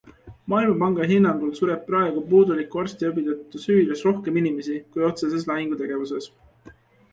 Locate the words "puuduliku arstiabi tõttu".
2.31-3.63